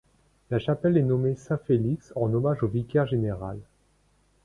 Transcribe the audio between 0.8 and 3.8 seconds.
est nommée Saint-Félix en hommage au vicaire général.